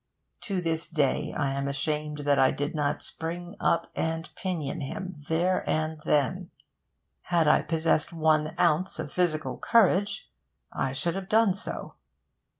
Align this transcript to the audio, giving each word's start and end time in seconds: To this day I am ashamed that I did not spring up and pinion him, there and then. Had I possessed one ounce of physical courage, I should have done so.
To 0.45 0.61
this 0.61 0.89
day 0.89 1.31
I 1.37 1.51
am 1.53 1.67
ashamed 1.67 2.21
that 2.25 2.39
I 2.39 2.49
did 2.49 2.73
not 2.73 3.03
spring 3.03 3.55
up 3.59 3.85
and 3.95 4.33
pinion 4.35 4.81
him, 4.81 5.21
there 5.29 5.63
and 5.69 6.01
then. 6.05 6.49
Had 7.25 7.47
I 7.47 7.61
possessed 7.61 8.11
one 8.11 8.55
ounce 8.59 8.97
of 8.97 9.11
physical 9.13 9.59
courage, 9.59 10.31
I 10.73 10.91
should 10.91 11.13
have 11.13 11.29
done 11.29 11.53
so. 11.53 11.93